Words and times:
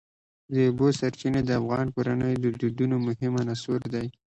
د 0.53 0.55
اوبو 0.69 0.87
سرچینې 0.99 1.41
د 1.45 1.51
افغان 1.61 1.87
کورنیو 1.95 2.41
د 2.43 2.45
دودونو 2.59 2.95
مهم 3.07 3.33
عنصر 3.43 3.81
دی. 3.93 4.07